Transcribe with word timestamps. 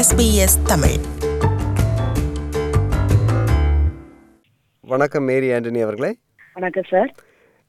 SBS 0.00 0.66
Tamil. 0.66 0.96
வணக்கம் 4.80 5.24
மேரி 5.24 5.46
ஆண்டனி 5.48 5.82
அவர்களே. 5.82 6.16
வணக்கம் 6.54 6.82
சார். 6.88 7.14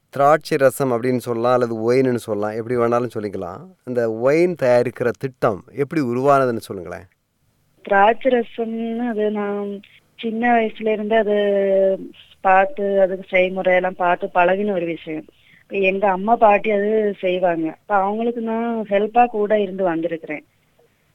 திராட்சை 0.09 0.57
ரசம் 0.57 0.91
அப்படின்னு 0.91 1.17
சொல்லலாம் 1.17 1.53
அல்லது 1.53 1.91
ஒயின்னு 1.91 2.15
சொல்லலாம் 2.15 2.55
எப்படி 2.55 2.79
வேணாலும் 2.79 3.09
சொல்லிக்கலாம். 3.19 3.59
இந்த 3.85 4.11
ஒயின் 4.11 4.55
தயாரிக்கிற 4.61 5.11
திட்டம் 5.19 5.63
எப்படி 5.75 6.01
உருவானதுன்னு 6.01 6.57
சொல்லுங்களேன். 6.57 7.03
திராட்சை 7.81 8.31
ரசம்னு 8.31 8.97
அது 8.97 9.31
நான் 9.31 9.79
சின்ன 10.17 10.53
வயசுல 10.53 10.87
இருந்து 10.87 11.15
அது 11.15 11.35
பார்த்து 12.41 13.01
அதுக்கு 13.01 13.37
செய்முறையெல்லாம் 13.37 13.95
பார்த்து 13.95 14.29
பழகின 14.33 14.73
ஒரு 14.73 14.85
விஷயம். 14.85 15.25
இப்ப 15.61 15.77
எங்க 15.77 16.09
அம்மா 16.09 16.35
பாட்டி 16.35 16.71
அது 16.71 17.13
செய்வாங்க. 17.19 17.67
இப்ப 17.81 17.95
அவங்களுக்கு 17.95 18.41
நான் 18.41 18.85
ஹெல்ப்பா 18.89 19.25
கூட 19.25 19.59
இருந்து 19.59 19.83
வந்திருக்கிறேன். 19.83 20.45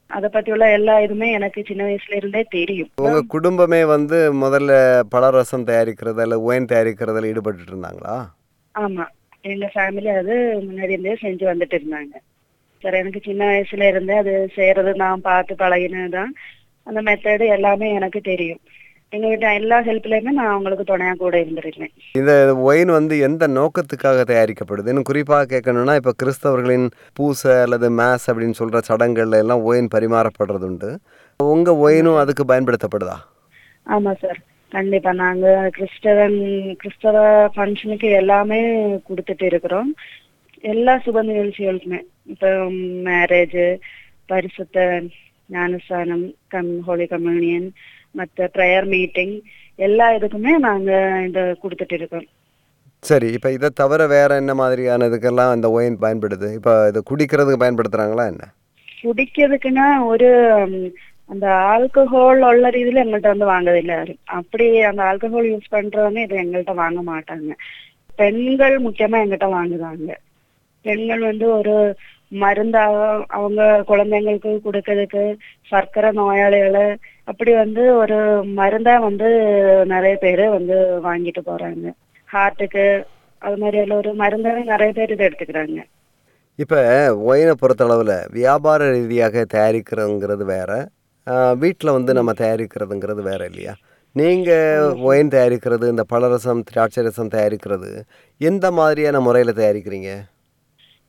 அதை 0.07 0.29
பத்தி 0.33 0.51
உள்ள 0.51 0.73
எல்லா 0.73 0.99
இதுமே 0.99 1.33
எனக்கு 1.33 1.65
சின்ன 1.67 1.85
வயசுல 1.85 2.17
இருந்தே 2.17 2.45
தெரியும். 2.51 2.91
உங்க 2.97 3.23
குடும்பமே 3.29 3.85
வந்து 3.85 4.35
முதல்ல 4.35 5.03
பழரசம் 5.09 5.65
தயாரிக்கிறது 5.65 6.21
அல்ல 6.21 6.41
ஒயின் 6.41 6.65
தயாரிக்கிறதுல 6.65 7.27
ஈடுபட்டு 7.27 7.63
இருந்தாங்களா? 7.63 8.17
ஆமா. 8.75 9.07
எங்க 9.41 9.71
ஃபேமிலி 9.75 10.19
அது 10.19 10.35
முன்னாடி 10.63 10.89
இருந்தே 10.89 11.17
செஞ்சு 11.21 11.45
வந்துட்டு 11.47 11.77
இருந்தாங்க. 11.77 12.15
சார் 12.83 12.95
எனக்கு 12.95 13.21
சின்ன 13.25 13.45
வயசுல 13.47 13.89
இருந்தே 13.89 14.17
அது 14.17 14.51
செய்யறது 14.55 14.95
நான் 14.95 15.21
பார்த்து 15.21 15.55
பழகினதுதான். 15.59 16.33
அந்த 16.83 17.03
மெத்தடு 17.03 17.47
எல்லாமே 17.47 17.95
எனக்கு 17.95 18.21
தெரியும். 18.21 18.61
எங்க 19.17 19.27
வீட்டு 19.33 19.55
எல்லா 19.61 19.77
ஹெல்ப்லயுமே 19.89 20.33
நான் 20.39 20.53
அவங்களுக்கு 20.55 20.85
துணையா 20.91 21.13
கூட 21.25 21.37
இருந்திருக்கேன் 21.43 21.93
இந்த 22.21 22.33
ஒயின் 22.69 22.93
வந்து 22.99 23.15
எந்த 23.29 23.45
நோக்கத்துக்காக 23.59 24.25
தயாரிக்கப்படுது? 24.31 24.91
இன்னும் 24.93 25.09
குறிப்பாக 25.11 25.49
கேட்கணும்னா 25.53 25.95
இப்போ 26.01 26.13
கிறிஸ்தவர்களின் 26.23 26.87
பூசை 27.13 27.55
அல்லது 27.67 27.89
மேஸ் 28.01 28.27
அப்படின்னு 28.31 28.59
சொல்கிற 28.61 28.81
சடங்குகள்ல 28.89 29.43
எல்லாம் 29.45 29.65
ஒயின் 29.71 29.93
பரிமாறப்படுறது 29.95 30.69
உண்டு 30.71 30.91
உங்கள் 31.41 31.81
ஒயினும் 31.87 32.21
அதுக்கு 32.23 32.45
பயன்படுத்தப்படுதா? 32.53 33.17
ஆமா 33.87 34.13
சார். 34.23 34.39
கண்டிப்பா. 34.73 35.11
நாங்க 35.23 35.47
கிறிஸ்தவன் 35.77 36.39
கிறிஸ்தவ 36.81 37.19
ஃபங்க்ஷனுக்கு 37.57 38.09
எல்லாமே 38.21 38.61
கொடுத்துட்டு 39.09 39.45
இருக்கிறோம். 39.51 39.91
எல்லா 40.73 40.95
சுப 41.05 41.23
நிகழ்ச்சிகளுக்குமே. 41.31 42.01
இப்போ 42.33 42.51
மேரேஜ் 43.09 43.61
பரிசுத்த 44.33 44.87
ஞானஸ்தானம் 45.57 46.25
கம் 46.55 46.73
ஹோலி 46.87 47.07
கம்யூனியன் 47.07 47.69
மற்ற 48.19 48.49
ப்ரேயர் 48.57 48.87
மீட்டிங் 48.95 49.35
எல்லா 49.87 50.07
இதுக்குமே 50.17 50.53
நாங்க 50.69 50.91
இதை 51.29 51.43
கொடுத்துட்டு 51.63 51.97
இருக்கோம். 51.99 52.27
சரி 53.03 53.29
இப்போ 53.37 53.49
இதை 53.57 53.69
தவிர 53.81 54.03
வேற 54.15 54.31
என்ன 54.43 54.53
மாதிரியான 54.61 55.07
இதுக்கெல்லாம் 55.11 55.55
இந்த 55.57 55.69
ஒயின் 55.77 55.99
பயன்படுது? 56.05 56.49
இப்போ 56.59 56.73
இதை 56.91 57.01
குடிக்கிறதுக்கு 57.11 57.63
பயன்படுத்துகிறாங்களா 57.63 58.25
என்ன? 58.33 58.45
குடிக்கிறதுக்குன்னா 59.03 59.89
ஒரு 60.13 60.29
அந்த 61.33 61.47
ஆல்கஹால் 61.73 62.43
உள்ள 62.51 62.67
ரீதியில 62.77 63.03
எங்கள்கிட்ட 63.03 63.33
வந்து 63.35 63.53
வாங்குறதில்ல 63.53 63.95
அப்படி 64.39 64.67
அந்த 64.91 65.03
ஆல்கஹால் 65.11 65.51
யூஸ் 65.53 65.75
பண்றவங்க 65.75 66.21
இது 66.27 66.37
எங்கள்கிட்ட 66.43 66.75
வாங்க 66.83 67.01
மாட்டாங்க. 67.13 67.51
பெண்கள் 68.21 68.77
முக்கியமா 68.87 69.17
எங்கிட்ட 69.23 69.49
வாங்குதாங்க 69.57 70.13
பெண்கள் 70.85 71.23
வந்து 71.31 71.47
ஒரு 71.59 71.75
மருந்தாக 72.33 72.95
அவங்க 73.39 73.61
குழந்தைங்களுக்கு 73.91 74.53
கொடுக்கறதுக்கு 74.67 75.23
சர்க்கரை 75.71 76.11
நோயாளிகளை 76.21 76.87
அப்படி 77.31 77.53
வந்து 77.63 77.83
ஒரு 78.03 78.19
மருந்தா 78.61 78.95
வந்து 79.09 79.29
நிறைய 79.93 80.15
பேர் 80.25 80.45
வந்து 80.57 80.77
வாங்கிட்டு 81.09 81.43
போறாங்க. 81.51 81.87
ஹார்ட்டுக்கு 82.29 82.85
அது 83.43 83.57
மாதிரி 83.63 83.79
எல்லாம் 83.83 84.03
ஒரு 84.03 84.13
மருந்தாக 84.23 84.63
நிறைய 84.73 84.91
பேர் 84.99 85.15
இதை 85.15 85.25
எடுத்துக்கிறாங்க. 85.29 85.81
இப்போ 86.63 86.81
ஒயினை 87.31 87.55
பொறுத்தளவில் 87.63 88.17
வியாபார 88.39 88.91
ரீதியாக 88.97 89.45
தயாரிக்கிறதுங்கிறது 89.57 90.45
வேற. 90.55 90.71
வீட்டில் 91.63 91.97
வந்து 91.97 92.13
நம்ம 92.19 92.33
தயாரிக்கிறதுங்கிறது 92.41 93.23
வேற 93.31 93.41
இல்லையா? 93.51 93.75
நீங்கள் 94.15 94.95
ஒயின் 95.09 95.33
தயாரிக்கிறது 95.35 95.87
இந்த 95.93 96.05
பழரசம் 96.13 96.63
திராட்சை 96.69 97.03
ரசம் 97.07 97.35
தயாரிக்கிறது 97.35 97.91
எந்த 98.41 98.67
மாதிரியான 98.79 99.21
முறையில் 99.27 99.59
தயாரிக்கிறீங்க? 99.61 100.13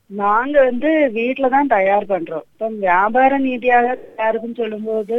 நாங்க 0.10 0.56
வந்து 0.64 0.90
வீட்டுலதான் 1.16 1.54
தான் 1.58 1.74
தயார் 1.76 2.06
பண்றோம். 2.06 2.46
இப்போ 2.52 2.68
வியாபார 2.84 3.32
நீதியாக 3.46 3.88
தயாருக்குன்னு 4.18 4.62
சொல்லும்போது 4.62 5.18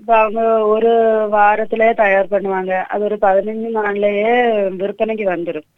இப்ப 0.00 0.10
அவங்க 0.22 0.40
ஒரு 0.72 0.90
வாரத்திலே 1.34 1.88
தயார் 1.94 2.32
பண்ணுவாங்க. 2.32 2.72
அது 2.92 3.02
ஒரு 3.04 3.16
பதினஞ்சு 3.20 3.68
நாள்லயே 3.78 4.32
விற்பனைக்கு 4.80 5.26
வந்துடும் 5.34 5.68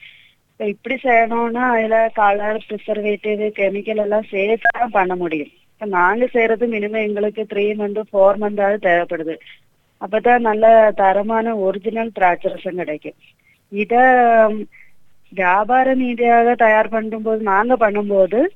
இப்ப 0.50 0.66
இப்படி 0.66 0.96
செய்யணும்னா 1.02 1.64
அதுல 1.74 1.96
கலர் 2.14 2.64
ப்ரிசர்வேட்டிவ் 2.68 3.42
கெமிக்கல் 3.58 4.02
எல்லாம் 4.04 4.26
சேர்த்து 4.32 4.68
தான் 4.78 4.96
பண்ண 4.98 5.12
முடியும். 5.14 5.52
இப்ப 5.72 5.86
நாங்க 5.96 6.24
செய்யறது 6.26 6.66
மினிமம் 6.66 7.06
எங்களுக்கு 7.08 7.42
த்ரீ 7.52 7.66
மந்த் 7.80 8.00
ஃபோர் 8.10 8.40
மந்தாவது 8.44 8.78
தேவைப்படுது. 8.88 9.34
அப்பதான் 10.00 10.46
நல்ல 10.48 10.66
தரமான 10.96 11.54
ஒரிஜினல் 11.66 12.16
திராட்சரசம் 12.18 12.80
கிடைக்கும். 12.82 13.16
இத 13.72 13.94
வியாபார 15.28 15.94
நீதியாக 15.94 16.54
தயார் 16.54 16.88
பண்ணும்போது 16.88 17.36
நாங்க 17.36 17.76
பண்ணும்போது 17.76 18.46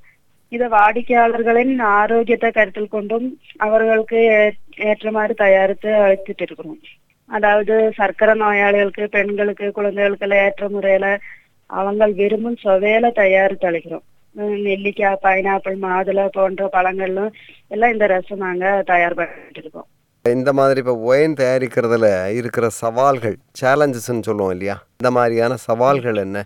இத 0.48 0.68
வாடிக்கையாளர்களின் 0.68 1.82
ஆரோக்கியத்தை 1.82 2.50
கருத்தில் 2.50 2.88
கொண்டும் 2.88 3.40
அவர்களுக்கு 3.56 4.16
ஏ- 4.16 4.86
ஏற்ற 4.86 5.10
மாதிரி 5.10 5.34
தயாரித்து 5.34 5.90
அழைச்சிட்டு 5.90 6.42
இருக்கிறோம். 6.42 6.78
அதாவது 7.26 7.92
சர்க்கரை 7.94 8.34
நோயாளிகளுக்கு 8.34 9.08
பெண்களுக்கு 9.08 9.72
குழந்தைகளுக்கு 9.72 10.26
எல்லாம் 10.28 10.44
ஏற்ற 10.44 10.68
முறையில 10.68 11.18
அவங்க 11.66 12.06
விரும்பும் 12.06 12.56
சுவையில 12.64 13.12
தயாரித்து 13.12 13.70
அளிக்கிறோம். 13.70 14.02
நெல்லிக்காய் 14.34 15.18
பைனாப்பிள் 15.22 15.76
மாதுளை 15.82 16.26
போன்ற 16.26 16.68
பழங்களும் 16.68 17.32
எல்லாம் 17.68 17.92
இந்த 17.92 18.06
ரசம் 18.06 18.38
நாங்க 18.38 18.82
தயார் 18.86 19.14
பண்ணிட்டு 19.14 19.60
இருக்கோம். 19.60 19.86
இந்த 20.24 20.50
மாதிரி 20.54 20.78
இப்போ 20.82 20.94
ஒயின் 21.06 21.38
தயாரிக்கிறதுல 21.38 22.08
இருக்கிற 22.38 22.66
சவால்கள் 22.76 23.36
சேலஞ்சஸ்ன்னு 23.60 24.26
சொல்லுவோம் 24.28 24.52
இல்லையா? 24.54 24.76
இந்த 25.00 25.10
மாதிரியான 25.16 25.56
சவால்கள் 25.64 26.18
என்ன? 26.24 26.40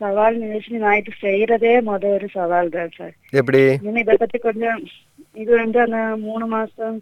சவால் 0.00 0.36
நிகழ்ச்சி 0.40 0.78
நான் 0.78 0.98
இது 1.00 1.12
செய்யறதே 1.20 1.72
முத 1.86 2.04
ஒரு 2.14 2.26
சவால் 2.34 2.70
தான் 2.72 2.94
சார் 2.96 3.12
எப்படி 3.32 3.60
இதை 4.00 4.14
பத்தி 4.16 4.38
கொஞ்சம் 4.40 4.80
இது 5.36 5.50
வந்து 5.56 5.78
அந்த 5.84 5.98
மூணு 6.24 6.46
மாசம் 6.50 6.96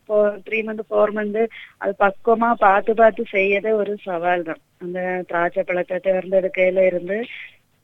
த்ரீ 0.46 0.58
மந்த் 0.62 0.84
ஃபோர் 0.88 1.12
மந்த் 1.16 1.40
அது 1.80 1.92
பக்குவமா 2.02 2.50
பார்த்து 2.62 2.92
பார்த்து 3.00 3.24
செய்யறதே 3.32 3.72
ஒரு 3.80 3.94
சவால் 4.04 4.46
தான் 4.48 4.60
அந்த 4.82 4.98
திராட்சை 5.30 5.64
பழத்தை 5.64 5.98
தேர்ந்தெடுக்கையில 6.06 6.86
இருந்து 6.90 7.18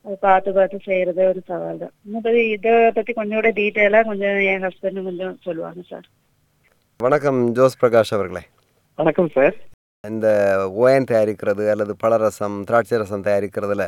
அது 0.05 0.17
பார்த்து 0.23 0.51
பார்த்து 0.53 0.79
செய்யறதே 0.87 1.25
ஒரு 1.33 1.43
சவால் 1.49 1.83
தான் 1.83 1.95
இன்னும் 2.05 2.25
பத்தி 2.25 2.43
இதை 2.55 2.75
பத்தி 2.97 3.15
கொஞ்சம் 3.15 3.41
கூட 3.41 3.53
டீட்டெயிலா 3.59 4.03
கொஞ்சம் 4.09 4.39
என் 4.51 4.67
ஹஸ்பண்ட் 4.67 5.07
கொஞ்சம் 5.09 5.37
சொல்லுவாங்க 5.47 5.83
சார் 5.91 6.07
வணக்கம் 7.03 7.53
ஜோஸ் 7.53 7.85
பிரகாஷ் 7.85 8.11
அவர்களே. 8.11 8.41
வணக்கம் 8.97 9.29
சார். 9.29 9.55
இந்த 10.07 10.27
ஒயன் 10.75 11.05
தயாரிக்கிறது 11.11 11.71
அல்லது 11.71 11.97
பழரசம் 11.99 12.65
திராட்சை 12.65 12.99
ரசம் 12.99 13.23
தயாரிக்கிறதுல 13.23 13.85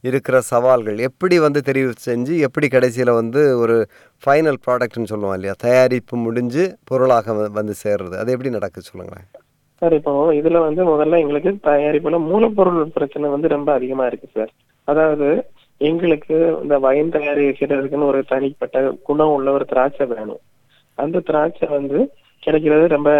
இருக்கிற 0.00 0.40
சவால்கள் 0.40 0.98
எப்படி 0.98 1.38
வந்து 1.38 1.60
தெரிவு 1.66 1.92
செஞ்சு 2.06 2.38
எப்படி 2.38 2.68
கடைசியில் 2.68 3.12
வந்து 3.12 3.58
ஒரு 3.58 3.86
ஃபைனல் 4.26 4.58
ப்ராடக்ட்னு 4.66 5.10
சொல்லுவோம் 5.12 5.34
இல்லையா? 5.34 5.54
தயாரிப்பு 5.58 6.16
முடிஞ்சு 6.16 6.76
பொருளாக 6.84 7.32
வந்து 7.32 7.74
சேர்றது. 7.84 8.16
அது 8.16 8.32
எப்படி 8.32 8.50
நடக்குது 8.50 8.86
சொல்லுங்களேன். 8.86 9.28
சார் 9.78 9.92
இப்போ 9.92 10.32
இதுல 10.32 10.58
வந்து 10.58 10.82
முதல்ல 10.84 11.18
எங்களுக்கு 11.18 11.70
தயாரிப்புல 11.70 12.24
மூலப்பொருள் 12.32 12.84
பிரச்சனை 12.84 13.30
வந்து 13.30 13.48
ரொம்ப 13.48 13.72
அதிகமா 13.72 14.06
இருக்கு 14.06 14.28
சார். 14.34 14.52
அதாவது 14.84 15.50
எங்களுக்கு 15.76 16.58
இந்த 16.62 16.78
வயன் 16.78 17.10
தயாரிக்கிறதுக்குன்னு 17.10 18.12
ஒரு 18.12 18.24
தனிப்பட்ட 18.28 18.90
குணம் 19.02 19.28
உள்ள 19.28 19.50
ஒரு 19.52 19.64
திராட்சை 19.64 20.06
வேணும். 20.06 20.44
அந்த 20.94 21.20
திராட்சை 21.20 21.68
வந்து 21.68 21.98
கிடைக்கிறது 22.40 22.88
ரொம்ப 22.88 23.10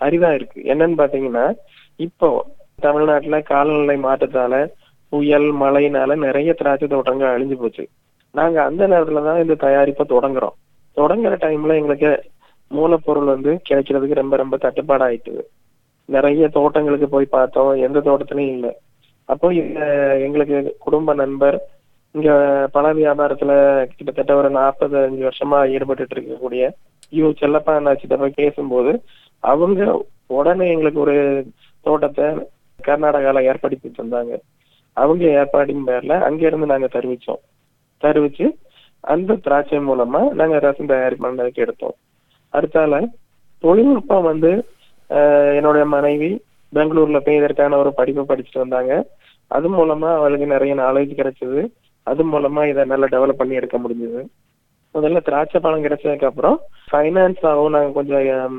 அரிதா 0.00 0.34
இருக்கு. 0.34 0.60
என்னன்னு 0.64 1.00
பாத்தீங்கன்னா 1.00 1.54
இப்போ 1.96 2.44
தமிழ்நாட்டுல 2.74 3.40
காலநிலை 3.40 3.96
மாற்றத்தால 3.96 4.68
புயல் 5.08 5.54
மழையினால 5.54 6.16
நிறைய 6.16 6.52
திராட்சை 6.52 6.88
தோட்டங்கள் 6.88 7.32
அழிஞ்சு 7.32 7.58
போச்சு. 7.58 7.88
நாங்க 8.32 8.62
அந்த 8.62 8.88
நேரத்துலதான் 8.88 9.40
இந்த 9.40 9.54
தயாரிப்பை 9.54 10.02
தொடங்குறோம். 10.08 10.56
தொடங்குற 10.96 11.34
டைம்ல 11.38 11.74
எங்களுக்கு 11.74 12.22
மூலப்பொருள் 12.74 13.24
வந்து 13.24 13.60
கிடைக்கிறதுக்கு 13.68 14.14
ரொம்ப 14.14 14.36
ரொம்ப 14.36 14.56
தட்டுப்பாடாயிட்டு 14.56 15.40
நிறைய 16.04 16.48
தோட்டங்களுக்கு 16.48 17.08
போய் 17.08 17.24
பார்த்தோம். 17.24 17.72
எந்த 17.72 17.98
தோட்டத்திலையும் 17.98 18.52
இல்லை. 18.52 18.76
அப்போ 19.24 19.52
இந்த 19.54 19.80
எங்களுக்கு 20.20 20.76
குடும்ப 20.78 21.14
நண்பர் 21.14 21.60
இங்க 22.10 22.68
பழ 22.72 22.94
வியாபாரத்துல 22.94 23.52
கிட்டத்தட்ட 23.96 24.34
ஒரு 24.34 24.50
நாற்பது 24.50 24.98
அஞ்சு 24.98 25.28
வருஷமா 25.28 25.70
ஈடுபட்டு 25.70 26.06
இருக்கக்கூடிய 26.14 26.70
யூ 27.10 27.28
செல்லப்பா 27.28 27.70
அண்ணாச்சிட்ட 27.78 28.18
போய் 28.18 28.32
பேசும்போது 28.34 29.02
அவங்க 29.38 30.06
உடனே 30.26 30.70
எங்களுக்கு 30.70 31.00
ஒரு 31.00 31.46
தோட்டத்தை 31.80 32.24
கர்நாடகால 32.86 33.42
ஏற்படுத்தி 33.42 33.92
தந்தாங்க. 33.98 34.40
அவங்க 34.92 35.24
ஏற்பாடின் 35.24 35.82
பேர்ல 35.86 36.20
அங்க 36.20 36.46
இருந்து 36.46 36.66
நாங்க 36.66 36.88
தெரிவிச்சோம். 36.92 37.42
தெரிவிச்சு 38.00 38.56
அந்த 39.00 39.34
திராட்சை 39.34 39.78
மூலமா 39.78 40.30
நாங்க 40.30 40.58
ரசம் 40.58 40.86
தயார் 40.86 41.16
பண்ணதுக்கு 41.16 41.54
எடுத்தோம். 41.54 41.94
அடுத்தால 42.52 43.06
தொழில்நுட்பம் 43.58 44.22
வந்து 44.22 44.66
ஆஹ் 45.10 45.54
என்னுடைய 45.54 45.86
மனைவி 45.86 46.44
பெங்களூர்ல 46.74 47.18
போய் 47.18 47.36
இதற்கான 47.36 47.76
ஒரு 47.76 47.94
படிப்பு 47.94 48.22
படிச்சுட்டு 48.22 48.58
வந்தாங்க. 48.58 49.06
அது 49.46 49.68
மூலமா 49.70 50.14
அவளுக்கு 50.14 50.46
நிறைய 50.46 50.74
நாலேஜ் 50.74 51.20
கிடைச்சது. 51.20 51.72
அது 52.02 52.24
மூலமா 52.24 52.68
இதை 52.68 52.84
நல்லா 52.84 53.06
டெவலப் 53.06 53.32
பண்ணி 53.32 53.54
எடுக்க 53.54 53.78
முடிஞ்சது. 53.78 54.26
முதல்ல 54.94 55.20
திராட்சை 55.26 55.58
பழம் 55.60 55.84
கிடைச்சதுக்கு 55.84 56.30
அப்புறம் 56.30 56.56
ஃபைனான்ஸாகவும் 56.90 57.74
நாங்கள் 57.76 57.96
கொஞ்சம் 57.98 58.56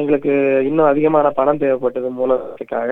எங்களுக்கு 0.00 0.32
இன்னும் 0.68 0.90
அதிகமான 0.92 1.26
பணம் 1.30 1.60
தேவைப்பட்டது 1.62 2.08
மூலத்துக்காக. 2.20 2.90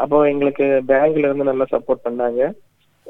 அப்போ 0.00 0.18
எங்களுக்கு 0.32 0.66
பேங்க்ல 0.90 1.28
இருந்து 1.28 1.48
நல்லா 1.50 1.66
சப்போர்ட் 1.72 2.06
பண்ணாங்க. 2.08 2.42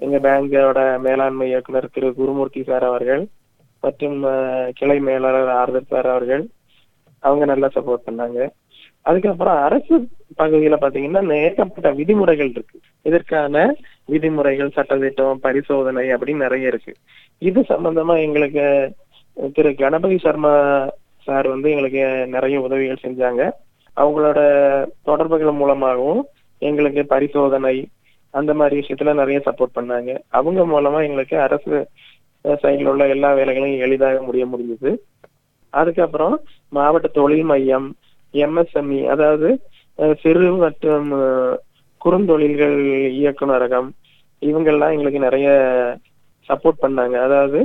எங்க 0.05 0.17
பேங்கோட 0.27 0.81
மேலாண்மை 1.07 1.47
இயக்குனர் 1.49 1.93
திரு 1.95 2.09
குருமூர்த்தி 2.15 2.61
சார் 2.69 2.85
அவர்கள் 2.85 3.23
மற்றும் 3.85 4.17
கிளை 4.79 4.97
மேலாளர் 5.09 5.51
ஆர்தர் 5.61 5.91
சார் 5.93 6.09
அவர்கள் 6.15 6.43
அவங்க 7.19 7.45
நல்லா 7.53 7.69
சப்போர்ட் 7.75 8.07
பண்ணாங்க. 8.09 8.41
அதுக்கப்புறம் 9.03 9.63
அரசு 9.63 10.09
பகுதியில 10.39 10.77
பாத்தீங்கன்னா 10.81 11.35
ஏகப்பட்ட 11.35 11.91
விதிமுறைகள் 11.91 12.51
இருக்கு. 12.51 12.81
இதற்கான 13.03 13.77
விதிமுறைகள் 14.05 14.73
சட்டத்திட்டம் 14.77 15.35
பரிசோதனை 15.35 16.15
அப்படின்னு 16.15 16.37
நிறைய 16.37 16.67
இருக்கு. 16.67 16.95
இது 17.39 17.61
சம்பந்தமா 17.61 18.21
எங்களுக்கு 18.21 18.95
திரு 19.53 19.75
கணபதி 19.75 20.19
சர்மா 20.19 20.53
சார் 21.17 21.49
வந்து 21.49 21.71
எங்களுக்கு 21.71 22.27
நிறைய 22.27 22.61
உதவிகள் 22.61 23.03
செஞ்சாங்க. 23.03 23.51
அவங்களோட 23.97 24.41
தொடர்புகள் 25.03 25.51
மூலமாகவும் 25.51 26.27
எங்களுக்கு 26.59 27.07
பரிசோதனை 27.07 27.89
அந்த 28.31 28.55
மாதிரி 28.55 28.77
விஷயத்துல 28.81 29.15
நிறைய 29.15 29.43
சப்போர்ட் 29.45 29.77
பண்ணாங்க. 29.79 30.19
அவங்க 30.29 30.61
மூலமா 30.63 31.03
எங்களுக்கு 31.03 31.41
அரசு 31.41 31.89
சைடில் 32.45 32.87
உள்ள 32.87 33.09
எல்லா 33.09 33.35
வேலைகளையும் 33.35 33.81
எளிதாக 33.81 34.23
முடிய 34.23 34.47
முடிஞ்சது. 34.47 34.97
அதுக்கப்புறம் 35.71 36.41
மாவட்ட 36.69 37.09
தொழில் 37.09 37.43
மையம் 37.43 37.95
எம்எஸ்எம்இ 38.33 39.01
அதாவது 39.15 39.49
சிறு 40.23 40.53
மற்றும் 40.53 41.09
குறுந்தொழில்கள் 42.05 42.79
இயக்குனரகம். 43.21 43.89
இவங்கெல்லாம் 44.41 44.93
எங்களுக்கு 44.95 45.19
நிறைய 45.19 45.49
சப்போர்ட் 46.49 46.83
பண்ணாங்க. 46.83 47.17
அதாவது 47.27 47.61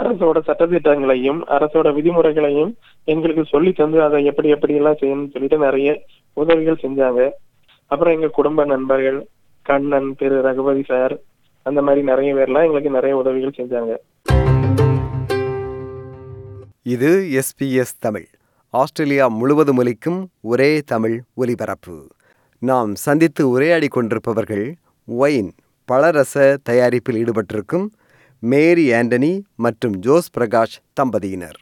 அரசோட 0.00 0.38
சட்டத்திட்டங்களையும் 0.46 1.40
அரசோட 1.56 1.88
விதிமுறைகளையும் 1.94 2.72
எங்களுக்கு 3.04 3.44
சொல்லி 3.44 3.72
தந்து 3.72 4.02
அதை 4.02 4.24
எப்படி 4.24 4.48
எப்படி 4.48 4.74
எல்லாம் 4.74 4.98
செய்யணும்னு 5.00 5.32
சொல்லிட்டு 5.34 5.58
நிறைய 5.58 6.02
உதவிகள் 6.32 6.82
செஞ்சாங்க. 6.82 7.30
அப்புறம் 7.86 8.14
எங்க 8.14 8.28
குடும்ப 8.38 8.64
நண்பர்கள் 8.64 9.26
கண்ணன் 9.62 10.14
திரு. 10.18 10.40
ரகுபதி 10.42 10.82
சார் 10.82 11.14
அந்த 11.62 11.82
மாதிரி 11.82 12.04
நிறைய 12.04 12.34
பேர்லாம் 12.34 12.66
எங்களுக்கு 12.68 12.90
நிறைய 12.90 13.16
உதவிகள் 13.16 13.58
செஞ்சாங்க. 13.60 13.92
இது 16.82 17.10
எஸ்பிஎஸ் 17.40 17.94
தமிழ். 17.98 18.26
ஆஸ்திரேலியா 18.80 19.26
முழுவதும் 19.40 19.76
ஒலிக்கும் 19.76 20.20
ஒரே 20.52 20.68
தமிழ் 20.92 21.16
ஒலிபரப்பு. 21.34 21.94
நாம் 22.62 22.94
சந்தித்து 22.94 23.42
உரையாடி 23.48 23.88
கொண்டிருப்பவர்கள் 23.88 24.64
ஒயின் 25.08 25.50
பலரச 25.84 26.56
தயாரிப்பில் 26.62 27.18
ஈடுபட்டிருக்கும் 27.20 27.86
மேரி 28.52 28.86
ஆண்டனி 28.90 29.30
மற்றும் 29.64 29.94
ஜோஸ் 30.06 30.30
பிரகாஷ் 30.38 30.76
தம்பதியினர். 31.00 31.58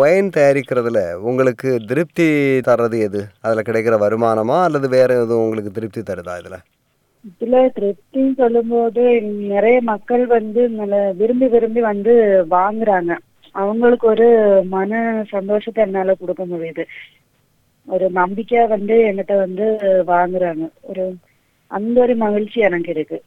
ஒயின் 0.00 0.32
தயாரிக்கிறதுல 0.36 1.02
உங்களுக்கு 1.28 1.68
திருப்தி 1.86 2.28
தர்றது 2.70 2.98
எது? 3.08 3.22
அதில் 3.40 3.66
கிடைக்கிற 3.68 3.96
வருமானமா 4.06 4.58
அல்லது 4.64 4.88
வேற 4.88 5.10
எதுவும் 5.22 5.44
உங்களுக்கு 5.44 5.76
திருப்தி 5.78 6.00
தருதா 6.00 6.34
இதில்? 6.40 6.60
இதுல 7.38 7.56
திருப்தின்னு 7.78 8.36
சொல்லும்போது 8.42 9.22
நிறைய 9.54 9.78
மக்கள் 9.92 10.26
வந்து 10.26 10.60
விரும்பி 11.16 11.48
விரும்பி 11.54 11.80
வந்து 11.80 12.12
வாங்குறாங்க. 12.50 13.14
அவங்களுக்கு 13.54 14.06
ஒரு 14.06 14.26
மன 14.68 14.92
சந்தோஷத்தை 15.30 15.80
என்னால 15.84 16.14
கொடுக்க 16.14 16.44
முடியுது 16.46 16.84
ஒரு 17.88 18.06
நம்பிக்கையா 18.14 18.62
வந்து 18.68 18.94
என்கிட்ட 19.08 19.34
வந்து 19.38 19.66
வாங்குறாங்க 20.06 20.64
ஒரு 20.82 21.04
அந்த 21.70 21.96
ஒரு 22.00 22.14
மகிழ்ச்சி 22.16 22.58
எனக்கு 22.60 22.90
இருக்கு 22.90 23.18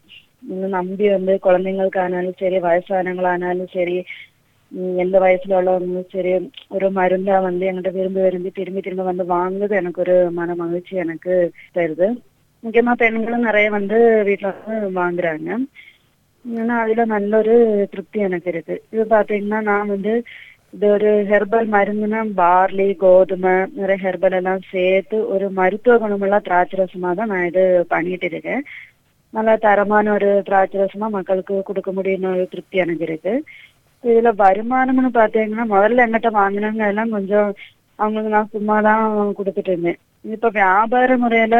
இன்னும் 0.43 0.69
நம்பி 0.69 1.07
வந்து 1.09 1.33
குழந்தைங்களுக்கானாலும் 1.43 2.39
சரி 2.39 2.59
வயசானவங்களானாலும் 2.59 3.71
சரி 3.73 3.97
உம் 4.71 4.97
எந்த 4.97 5.15
வயசுல 5.19 5.57
உள்ளவங்களும் 5.57 6.11
சரி 6.11 6.33
ஒரு 6.69 6.87
மருந்தா 6.91 7.37
வந்து 7.41 7.65
என்கிட்ட 7.65 7.91
விரும்பி 7.91 8.21
விரும்பி 8.21 8.51
திரும்பி 8.51 8.81
திரும்ப 8.81 9.03
வந்து 9.03 9.25
வாங்குறது 9.27 9.75
எனக்கு 9.75 10.01
ஒரு 10.01 10.15
மன 10.31 10.55
மகிழ்ச்சி 10.55 10.95
எனக்கு 10.97 11.33
தருது 11.73 12.07
முக்கியமா 12.63 12.93
பெண்களும் 12.93 13.47
நிறைய 13.47 13.69
வந்து 13.69 13.97
வீட்டுல 14.27 14.51
வந்து 14.53 14.99
வாங்குறாங்க 14.99 15.49
ஏன்னா 16.45 16.75
அதுல 16.83 17.03
நல்ல 17.15 17.31
ஒரு 17.41 17.55
திருப்தி 17.91 18.19
எனக்கு 18.27 18.49
இருக்கு. 18.53 18.75
இது 18.93 19.03
பாத்தீங்கன்னா 19.15 19.59
நான் 19.69 19.91
வந்து 19.93 20.13
இது 20.75 20.85
ஒரு 20.95 21.09
ஹெர்பல் 21.31 21.67
மருந்துனா 21.75 22.19
பார்லி 22.39 22.87
கோதுமை 23.03 23.53
நிறைய 23.79 23.97
ஹெர்பல் 24.05 24.35
எல்லாம் 24.39 24.61
சேர்த்து 24.73 25.17
ஒரு 25.33 25.45
மருத்துவ 25.59 25.95
குணமுள்ள 26.03 26.37
திராட்சை 26.47 26.77
ரசமா 26.81 27.09
தான் 27.19 27.31
நான் 27.33 27.47
இது 27.49 27.63
பண்ணிட்டு 27.93 28.27
இருக்கேன். 28.31 28.63
நல்லா 29.33 29.55
தரமான 29.65 30.13
ஒரு 30.17 30.29
திராட்சை 30.47 30.79
ரசமா 30.83 31.09
மக்களுக்கு 31.17 31.57
கொடுக்க 31.69 31.89
முடியும்னு 31.97 32.31
ஒரு 32.35 32.45
திருப்தி 32.53 32.83
எனக்கு 32.85 33.05
இருக்கு. 33.09 33.33
இதுல 34.03 34.29
வருமானம்னு 34.43 35.11
பாத்தீங்கன்னா 35.19 35.65
முதல்ல 35.73 36.05
எங்கிட்ட 36.07 36.29
வாங்கினவங்க 36.39 36.85
எல்லாம் 36.93 37.13
கொஞ்சம் 37.17 37.49
அவங்களுக்கு 37.99 38.35
நான் 38.37 38.53
சும்மா 38.55 38.75
தான் 38.89 39.03
கொடுத்துட்டு 39.39 39.71
இருந்தேன். 39.73 39.99
இப்ப 40.35 40.49
வியாபார 40.59 41.11
முறையில 41.23 41.55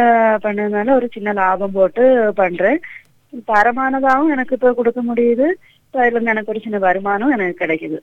பண்ணதுனால 0.46 0.94
ஒரு 1.00 1.08
சின்ன 1.16 1.30
லாபம் 1.42 1.76
போட்டு 1.78 2.04
பண்றேன். 2.42 2.80
தரமானதாகவும் 3.52 4.34
எனக்கு 4.36 4.56
இப்ப 4.58 4.74
கொடுக்க 4.80 5.02
முடியுது. 5.10 5.48
இப்ப 5.86 6.00
அதுல 6.02 6.16
இருந்து 6.16 6.34
எனக்கு 6.34 6.52
ஒரு 6.54 6.64
சின்ன 6.66 6.80
வருமானம் 6.88 7.34
எனக்கு 7.38 7.62
கிடைக்குது. 7.64 8.00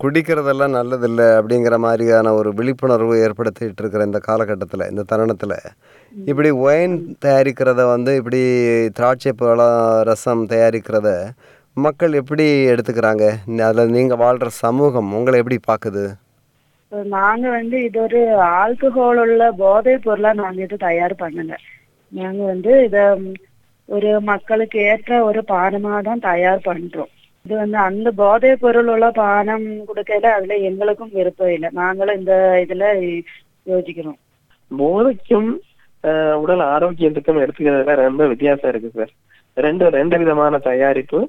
குடிக்கிறதெல்லாம் 0.00 0.76
நல்லதில்லை 0.78 1.26
அப்படிங்கிற 1.36 1.74
மாதிரியான 1.84 2.32
ஒரு 2.38 2.48
விழிப்புணர்வு 2.58 3.14
ஏற்படுத்திட்டு 3.26 3.82
இருக்கிற 3.82 4.04
இந்த 4.08 4.18
காலகட்டத்தில் 4.26 4.88
இந்த 4.90 5.02
தருணத்தில். 5.12 5.56
இப்படி 6.12 6.50
ஒயின் 6.66 6.96
தயாரிக்கிறத 7.24 7.84
வந்து 7.94 8.12
இப்படி 8.20 8.40
திராட்சை 8.98 9.32
பழம் 9.42 9.78
ரசம் 10.10 10.42
தயாரிக்கிறத 10.52 11.10
மக்கள் 11.76 12.18
எப்படி 12.20 12.44
எடுத்துக்கிறாங்க? 12.72 13.24
அதில் 13.68 13.94
நீங்கள் 13.96 14.20
வாழ்கிற 14.24 14.50
சமூகம் 14.64 15.10
உங்களை 15.18 15.40
எப்படி 15.42 15.58
பார்க்குது 15.70 16.04
இப்ப 16.82 17.02
நாங்க 17.16 17.46
வந்து 17.56 17.76
இது 17.84 17.98
ஒரு 18.02 18.20
ஆல்கஹால் 18.60 19.20
உள்ள 19.22 19.44
போதைப் 19.62 20.04
பொருளா 20.04 20.30
நாங்க 20.40 20.60
இது 20.66 20.76
தயார் 20.84 21.14
பண்ணல. 21.22 21.54
நாங்க 22.12 22.42
வந்து 22.52 22.72
இத 22.84 22.98
ஒரு 23.94 24.10
மக்களுக்கு 24.30 24.78
ஏற்ற 24.92 25.18
ஒரு 25.28 25.40
பானமா 25.52 25.94
தான் 26.08 26.24
தயார் 26.30 26.66
பண்றோம். 26.68 27.10
இது 27.44 27.54
வந்து 27.62 27.78
அந்த 27.88 28.08
போதை 28.20 28.50
பொருள் 28.62 28.88
உள்ள 28.92 29.06
பானம் 29.18 29.66
கொடுக்கல 29.88 30.30
அதுல 30.36 30.54
எங்களுக்கும் 30.68 31.12
விருப்பம் 31.18 31.52
இல்லை. 31.56 31.68
நாங்களும் 31.80 32.18
இந்த 32.20 32.34
இதுல 32.64 32.86
யோசிக்கிறோம். 33.72 34.18
போதைக்கும் 34.70 35.50
உடல் 36.42 36.62
ஆரோக்கியத்துக்கும் 36.74 37.40
எடுத்துக்கிறதுல 37.42 37.94
ரொம்ப 38.06 38.22
வித்தியாசம் 38.32 38.70
இருக்கு 38.72 38.90
சார். 38.98 39.12
ரெண்டு 39.66 39.84
ரெண்டு 39.98 40.16
விதமான 40.22 40.58
தயாரிப்பு 40.70 41.20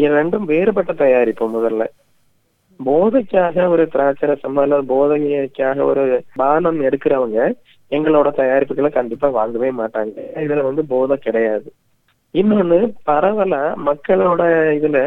இது 0.00 0.10
ரெண்டும் 0.18 0.46
வேறுபட்ட 0.52 0.92
தயாரிப்பு 1.02 1.44
முதல்ல. 1.56 1.84
போதைக்காக 2.80 3.66
ஒரு 3.74 3.84
திராட்சரசம் 3.94 4.58
அல்லது 4.62 4.84
போதைக்காக 4.94 5.84
ஒரு 5.90 6.02
பானம் 6.40 6.80
எடுக்கிறவங்க 6.88 7.38
எங்களோட 7.96 8.28
தயாரிப்புகளை 8.40 8.90
கண்டிப்பா 8.96 9.28
வாங்கவே 9.38 9.70
மாட்டாங்க. 9.80 10.16
இதுல 10.44 10.62
வந்து 10.68 10.82
போதை 10.92 11.16
கிடையாது. 11.26 11.68
இன்னொன்னு 12.34 12.78
பரவலா 13.06 13.62
மக்களோட 13.86 14.42
இதுல 14.78 14.98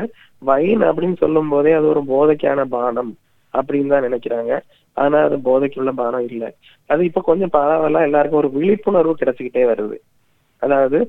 வைன் 0.41 0.81
அப்படின்னு 0.81 1.17
சொல்லும் 1.17 1.49
போதே 1.49 1.73
அது 1.73 1.87
ஒரு 1.87 2.01
போதைக்கான 2.13 2.63
பானம் 2.65 3.11
அப்படின்னு 3.53 3.87
தான் 3.87 4.05
நினைக்கிறாங்க. 4.07 4.53
ஆனா 4.97 5.23
அது 5.23 5.35
போதைக்குள்ள 5.37 5.89
பானம் 5.89 6.25
இல்ல. 6.29 6.53
அது 6.89 7.05
இப்ப 7.05 7.21
கொஞ்சம் 7.21 7.53
பரவலா 7.53 8.01
எல்லாருக்கும் 8.01 8.41
ஒரு 8.41 8.51
விழிப்புணர்வு 8.51 9.13
கிடைச்சுக்கிட்டே 9.19 9.63
வருது. 9.71 9.97
அதாவது 10.61 10.99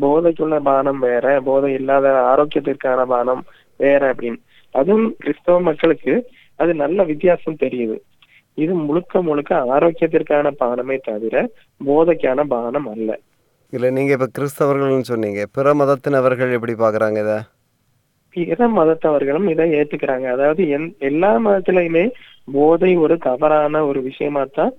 போதைக்குள்ள 0.00 0.62
பானம் 0.62 0.98
வேற 0.98 1.40
போதை 1.40 1.72
இல்லாத 1.72 2.06
ஆரோக்கியத்திற்கான 2.32 3.06
பானம் 3.06 3.42
வேற 3.76 4.14
அப்படின்னு. 4.14 4.40
அதுவும் 4.70 5.16
கிறிஸ்தவ 5.18 5.60
மக்களுக்கு 5.60 6.12
அது 6.56 6.74
நல்ல 6.74 7.02
வித்தியாசம் 7.02 7.60
தெரியுது. 7.60 7.96
இது 8.54 8.74
முழுக்க 8.74 9.22
முழுக்க 9.22 9.52
ஆரோக்கியத்திற்கான 9.78 10.46
பானமே 10.60 10.96
தவிர 11.02 11.48
போதைக்கான 11.80 12.44
பானம் 12.44 12.86
அல்ல. 12.86 13.10
இல்லை 13.72 13.90
நீங்கள் 13.90 14.18
இப்போ 14.18 14.30
கிறிஸ்தவர்கள்னு 14.38 15.00
சொன்னீங்க. 15.00 15.46
பிற 15.52 15.74
மதத்தினவர்கள் 15.74 16.52
எப்படி 16.52 16.72
பார்க்குறாங்க 16.72 17.10
இதை? 17.10 17.38
பிற 18.32 18.68
மதத்தவர்களும் 18.68 19.50
இதை 19.50 19.72
ஏத்துக்கிறாங்க. 19.72 20.22
அதாவது 20.22 20.64
எந்- 20.64 20.98
எல்லா 20.98 21.38
மதத்திலயுமே 21.38 22.10
போதை 22.52 22.96
ஒரு 22.96 23.18
தவறான 23.18 23.84
ஒரு 23.84 24.02
விஷயமா 24.02 24.46
தான் 24.52 24.72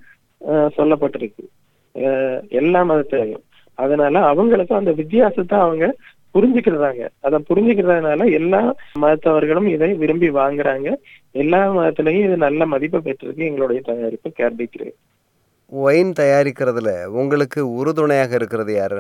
சொல்லப்பட்டிருக்கு. 0.48 2.40
எல்லா 2.50 2.84
மதத்திலையும். 2.84 3.44
அதனால 3.74 4.20
அவங்களுக்கு 4.20 4.76
அந்த 4.76 4.92
வித்தியாசத்தை 4.92 5.60
அவங்க 5.60 5.96
புரிஞ்சுக்கிறாங்க 6.34 7.08
அதை 7.22 7.46
புரிஞ்சுக்கிறதுனால 7.50 8.32
எல்லா 8.32 8.76
மதத்தவர்களும் 9.00 9.66
இதை 9.66 9.94
விரும்பி 9.94 10.30
வாங்குறாங்க. 10.30 10.96
எல்லா 11.32 11.76
மதத்திலையும் 11.76 12.08
இது 12.08 12.38
நல்ல 12.38 12.66
மதிப்பு 12.66 12.98
பெற்றிருக்கு. 12.98 13.36
எங்களுடைய 13.36 13.82
தயாரிப்பு 13.82 14.32
கேர்பிக்கிறேன் 14.38 14.94
ஒயின் 15.82 16.12
தயாரிக்கிறதுல 16.20 16.90
உங்களுக்கு 17.20 17.60
உறுதுணையாக 17.80 18.32
இருக்கிறது 18.40 18.72
யாரு? 18.74 19.00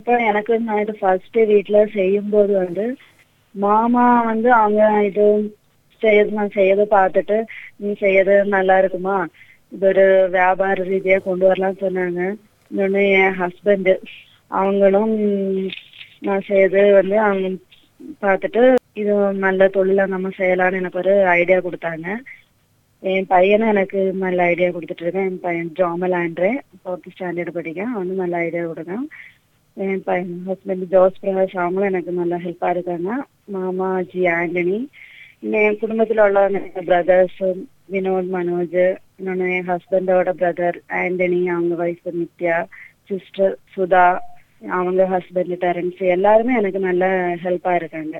இப்போ 0.00 0.14
எனக்கு 0.30 0.52
நான் 0.66 0.82
இது 0.84 0.94
ஃபர்ஸ்ட் 1.00 1.38
வீட்டில் 1.50 1.92
செய்யும்போது 1.96 2.52
வந்து 2.64 2.84
மாமா 3.54 4.04
வந்து 4.30 4.48
அவங்க 4.60 4.82
இது 5.08 5.26
செய்யறது 6.02 6.38
நான் 6.38 6.56
செய்யறத 6.56 6.84
பார்த்துட்டு 6.96 7.36
நீ 7.82 7.90
செய்யறது 8.04 8.36
நல்லா 8.56 8.76
இருக்குமா? 8.82 9.16
இது 9.72 9.86
ஒரு 9.90 10.04
வியாபார 10.36 10.76
ரீதியா 10.90 11.18
கொண்டு 11.28 11.46
வரலாம்னு 11.50 11.82
சொன்னாங்க. 11.84 12.20
இன்னொன்னு 12.70 13.02
என் 13.20 13.38
ஹஸ்பண்ட் 13.42 13.92
அவங்களும் 14.50 15.14
நான் 16.26 16.46
செய்யறது 16.50 16.84
வந்து 17.00 17.16
அவங்க 17.26 17.48
பார்த்துட்டு 18.24 18.62
இது 19.02 19.14
நல்ல 19.46 19.70
தொழிலா 19.76 20.06
நம்ம 20.14 20.30
செய்யலாம்னு 20.40 20.80
எனக்கு 20.82 21.02
ஒரு 21.02 21.14
ஐடியா 21.38 21.58
கொடுத்தாங்க. 21.66 22.08
என் 23.00 23.26
பையனும் 23.26 23.68
எனக்கு 23.68 24.12
நல்ல 24.22 24.42
ஐடியா 24.42 24.68
கொடுத்துட்டு 24.68 25.04
இருக்கேன். 25.04 25.28
என் 25.30 25.40
பையன் 25.40 25.72
ஜாமல் 25.78 26.14
ஆண்ட்ரே 26.20 26.52
ஃபோர்த் 26.80 27.10
ஸ்டாண்டர்ட் 27.14 27.56
படிக்கான் 27.58 27.94
அவனும் 27.96 28.22
நல்ல 28.22 28.36
ஐடியா 28.36 28.62
கொடுக்கான் 28.64 29.04
என் 29.76 30.02
பையன் 30.04 30.32
ஹஸ்பண்ட் 30.46 30.84
ஜோஸ் 30.94 31.20
பிரகாஷ் 31.22 31.56
அவங்களும் 31.64 31.90
எனக்கு 31.90 32.12
நல்லா 32.12 32.36
ஹெல்ப்பாக 32.36 32.70
இருக்காங்க. 32.70 33.10
மாமா 33.44 33.90
ஜி 34.12 34.22
ஆண்டனி. 34.38 34.78
இன்னும் 35.42 35.64
என் 35.66 35.78
குடும்பத்தில் 35.78 36.18
உள்ள 36.18 36.48
பிரதர்ஸ் 36.88 37.42
வினோத் 37.92 38.32
மனோஜ் 38.36 38.80
இன்னொன்று 39.18 39.52
என் 39.56 39.68
ஹஸ்பண்டோட 39.68 40.32
பிரதர் 40.40 40.78
ஆண்டனி 41.02 41.40
அவங்க 41.54 41.86
ஒய்ஃப் 41.86 42.10
நித்யா 42.18 42.58
சிஸ்டர் 43.10 43.54
சுதா 43.76 44.06
அவங்க 44.78 45.02
ஹஸ்பண்ட் 45.14 45.54
டெரன்ஸ் 45.64 46.00
எல்லாருமே 46.16 46.56
எனக்கு 46.56 46.78
நல்ல 46.78 47.06
ஹெல்ப்பாக 47.44 47.74
இருக்காங்க. 47.74 48.16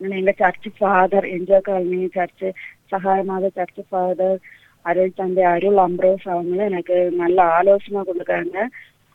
எங்க 0.00 0.32
church 0.38 0.68
father 0.76 1.26
enjoy 1.28 1.66
colony 1.66 2.00
church 2.14 2.46
Sagayamatha 2.92 3.50
church 3.54 3.82
father 3.88 4.38
Arul 4.84 5.16
தந்தை 5.16 5.44
அருள் 5.52 5.78
அம்ரோஸ் 5.84 6.26
அவங்களும் 6.26 6.68
எனக்கு 6.70 6.96
நல்ல 7.16 7.38
ஆலோசனை 7.56 8.02
கொடுக்குறாங்க 8.02 8.56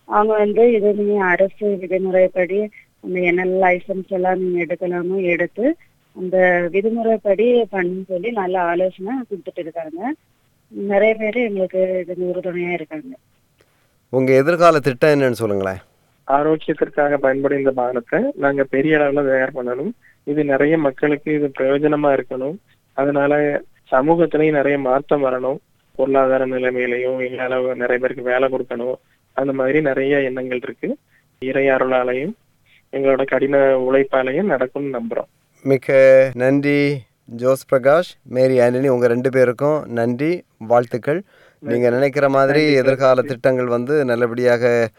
அவங்க 0.09 0.33
வந்து 0.37 0.63
இது 0.73 0.89
நீங்க 0.99 1.19
அரசு 1.25 1.67
விதிமுறைப்படி 1.81 2.59
அந்த 3.03 3.17
என்எல் 3.29 3.55
லைசன்ஸ் 3.63 4.11
எல்லாம் 4.11 4.41
நீங்க 4.41 4.59
எடுக்கலாமோ 4.65 5.19
எடுத்து 5.33 5.65
அந்த 6.15 6.37
விதிமுறைப்படி 6.73 7.45
பண்ணு 7.71 8.01
சொல்லி 8.09 8.31
நல்ல 8.33 8.55
ஆலோசனை 8.71 9.13
கொடுத்துட்டு 9.21 9.63
இருக்காங்க 9.63 10.01
நிறைய 10.71 11.13
பேர் 11.15 11.39
எங்களுக்கு 11.45 11.81
இது 12.03 12.27
உறுதுணையா 12.27 12.73
இருக்காங்க 12.73 13.13
உங்கள் 14.13 14.39
எதிர்கால 14.41 14.79
திட்டம் 14.79 15.13
என்னன்னு 15.13 15.41
சொல்லுங்களேன் 15.41 15.81
ஆரோக்கியத்திற்காக 16.27 17.17
பயன்படும் 17.17 17.61
இந்த 17.61 17.71
பானத்தை 17.77 18.19
நாங்க 18.37 18.63
பெரிய 18.73 18.97
அளவுல 18.97 19.23
தயார் 19.29 19.57
பண்ணணும் 19.57 19.91
இது 20.23 20.41
நிறைய 20.43 20.77
மக்களுக்கு 20.77 21.29
இது 21.37 21.47
பிரயோஜனமா 21.59 22.09
இருக்கணும். 22.17 22.57
அதனால 22.93 23.61
சமூகத்திலையும் 23.91 24.57
நிறைய 24.59 24.77
மாற்றம் 24.79 25.23
வரணும். 25.25 25.59
பொருளாதார 25.95 26.45
நிலைமையிலையும் 26.45 27.19
எங்களால 27.27 27.75
நிறைய 27.75 27.97
பேருக்கு 28.01 28.23
வேலை 28.31 28.47
கொடுக்கணும். 28.53 28.95
அந்த 29.33 29.51
மாதிரி 29.53 29.81
நிறைய 29.81 30.21
எண்ணங்கள் 30.29 30.63
இருக்கு. 30.63 30.89
இறை 31.39 31.65
அருளாலையும் 31.75 32.33
எங்களோட 32.95 33.23
கடின 33.25 33.57
உழைப்பாலையும் 33.87 34.51
நடக்கும்னு 34.53 34.95
நம்புறோம். 34.97 35.29
மிக்க 35.63 35.97
நன்றி 36.43 36.79
ஜோஸ் 37.41 37.65
பிரகாஷ் 37.71 38.11
மேரி 38.35 38.55
ஆண்டனி 38.63 38.87
உங்கள் 38.87 39.11
ரெண்டு 39.13 39.29
பேருக்கும் 39.35 39.77
நன்றி 39.99 40.31
வாழ்த்துக்கள். 40.71 41.21
நீங்கள் 41.59 41.95
நினைக்கிற 41.97 42.29
மாதிரி 42.35 42.63
எதிர்கால 42.81 43.21
திட்டங்கள் 43.21 43.69
வந்து 43.75 43.95
நல்லபடியாக 44.05 44.89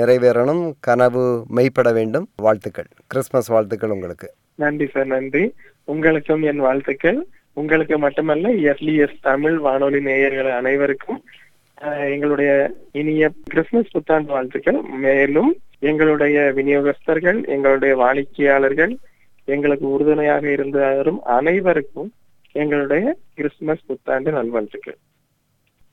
நிறைவேறணும். 0.00 0.62
கனவு 0.80 1.24
மெய்ப்பட 1.56 1.92
வேண்டும். 1.98 2.26
வாழ்த்துக்கள். 2.46 2.88
கிறிஸ்மஸ் 3.06 3.52
வாழ்த்துக்கள் 3.54 3.94
உங்களுக்கு. 3.96 4.28
நன்றி 4.54 4.86
சார் 4.86 5.06
நன்றி. 5.06 5.54
உங்களுக்கும் 5.84 6.42
என் 6.42 6.58
வாழ்த்துக்கள். 6.58 7.26
உங்களுக்கு 7.52 7.98
மட்டுமல்ல 7.98 8.48
எஸ்லிஎஸ் 8.48 9.20
தமிழ் 9.20 9.58
வானொலி 9.58 10.00
நேயர்கள் 10.00 10.50
அனைவருக்கும் 10.50 11.24
எங்களுடைய 11.98 12.70
இனிய 12.92 13.30
கிறிஸ்துமஸ் 13.44 13.90
புத்தாண்டு 13.90 14.32
வாழ்த்துக்கள். 14.32 14.80
மேலும் 14.82 15.56
எங்களுடைய 15.78 16.52
விநியோகஸ்தர்கள் 16.56 17.46
எங்களுடைய 17.46 17.96
வாடிக்கையாளர்கள் 17.96 18.96
எங்களுக்கு 19.44 19.90
உறுதுணையாக 19.90 20.50
இருந்து 20.50 20.78
வரும் 20.78 21.22
அனைவருக்கும் 21.22 22.12
எங்களுடைய 22.52 23.16
கிறிஸ்துமஸ் 23.34 23.86
புத்தாண்டு 23.86 24.32
நல்வாழ்த்துக்கள். 24.32 24.96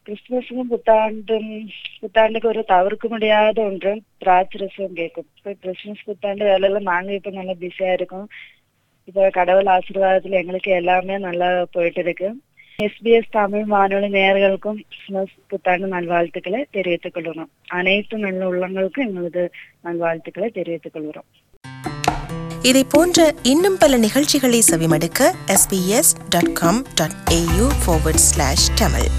கிறிஸ்துமஸுக்கும் 0.06 0.72
புத்தாண்டும் 0.74 1.50
புத்தாண்டுக்கு 2.02 2.48
ஒரு 2.52 2.62
தவிர்க்க 2.72 3.08
முடியாத 3.08 3.62
ஒன்று. 3.62 3.92
திராட்சரசம் 4.24 4.96
கேட்கும். 5.00 5.28
இப்போ 5.38 5.52
கிறிஸ்துமஸ் 5.64 6.06
புத்தாண்டு 6.06 6.44
வேலையெல்லாம் 6.50 6.90
நாங்கள் 6.92 7.18
இப்போ 7.18 7.32
நல்லா 7.32 7.54
பிஸியாக 7.64 7.98
இருக்கோம். 8.00 8.28
இப்போ 9.10 9.30
கடவுள் 9.30 9.70
ஆசீர்வாதத்தில் 9.76 10.40
எங்களுக்கு 10.40 10.72
எல்லாமே 10.72 11.18
நல்லா 11.28 11.50
போயிட்டு 11.76 12.02
இருக்கு. 12.06 12.30
எஸ்பிஎஸ் 12.86 13.30
தமிழ் 13.30 13.66
வானொலி 13.74 14.10
நேர்களுக்கும் 14.18 14.80
கிறிஸ்துமஸ் 14.90 15.36
புத்தாண்டு 15.48 15.88
நல்வாழ்த்துக்களை 15.88 16.62
தெரிவித்துக் 16.78 17.14
கொள்கிறோம். 17.14 17.52
அனைத்து 17.80 18.18
நல்ல 18.18 18.50
உள்ளங்களுக்கும் 18.52 19.08
எங்களது 19.08 19.44
நல்வாழ்த்துக்களை 19.88 20.50
தெரிவித்துக் 20.60 20.94
கொள்கிறோம். 20.94 21.28
இதை 22.70 22.84
போன்ற 22.96 23.20
இன்னும் 23.52 23.78
பல 23.84 23.98
நிகழ்ச்சிகளை 24.08 24.62
செவிமடுக்க 24.72 25.30
SBS 25.56 26.14
dot 26.34 26.54
com 26.62 26.82
dot 27.00 27.20
AU 27.40 27.68
forward 27.86 28.20
slash 28.30 28.68
Tamil 28.82 29.10